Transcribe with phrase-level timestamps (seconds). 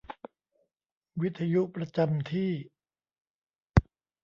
[1.21, 2.51] วิทยุประจำที่